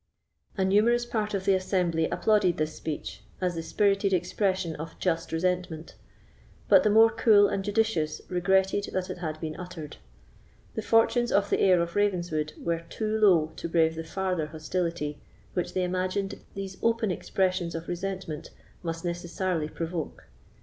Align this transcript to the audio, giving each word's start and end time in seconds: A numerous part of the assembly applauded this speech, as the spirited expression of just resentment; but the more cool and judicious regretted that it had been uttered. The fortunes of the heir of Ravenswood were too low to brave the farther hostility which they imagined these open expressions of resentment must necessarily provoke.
A 0.57 0.65
numerous 0.65 1.05
part 1.05 1.35
of 1.35 1.45
the 1.45 1.53
assembly 1.53 2.09
applauded 2.09 2.57
this 2.57 2.73
speech, 2.75 3.21
as 3.39 3.53
the 3.53 3.61
spirited 3.61 4.13
expression 4.13 4.75
of 4.77 4.97
just 4.97 5.31
resentment; 5.31 5.93
but 6.67 6.81
the 6.81 6.89
more 6.89 7.11
cool 7.11 7.47
and 7.47 7.63
judicious 7.63 8.19
regretted 8.27 8.85
that 8.93 9.11
it 9.11 9.19
had 9.19 9.39
been 9.39 9.55
uttered. 9.57 9.97
The 10.73 10.81
fortunes 10.81 11.31
of 11.31 11.51
the 11.51 11.59
heir 11.59 11.79
of 11.79 11.95
Ravenswood 11.95 12.53
were 12.57 12.79
too 12.79 13.19
low 13.19 13.51
to 13.57 13.69
brave 13.69 13.93
the 13.93 14.03
farther 14.03 14.47
hostility 14.47 15.21
which 15.53 15.75
they 15.75 15.83
imagined 15.83 16.39
these 16.55 16.77
open 16.81 17.11
expressions 17.11 17.75
of 17.75 17.87
resentment 17.87 18.49
must 18.81 19.05
necessarily 19.05 19.69
provoke. 19.69 20.23